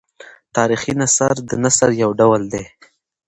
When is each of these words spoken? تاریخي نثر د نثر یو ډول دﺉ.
تاریخي 0.55 0.93
نثر 1.01 1.35
د 1.49 1.51
نثر 1.63 1.89
یو 2.03 2.09
ډول 2.19 2.41
دﺉ. 2.53 2.65